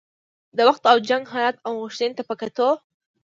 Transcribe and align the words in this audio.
د 0.57 0.59
وخت 0.67 0.83
او 0.91 0.97
د 1.01 1.05
جنګ 1.09 1.23
حالت 1.33 1.55
او 1.65 1.71
غوښتنې 1.81 2.13
ته 2.17 2.23
په 2.29 2.35
کتو. 2.41 2.69